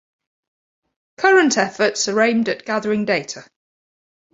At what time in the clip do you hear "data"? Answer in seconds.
3.05-3.45